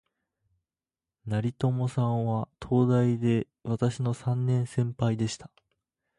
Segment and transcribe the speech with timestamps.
[1.27, 5.51] 成友さんは、東大で私の三年先輩でした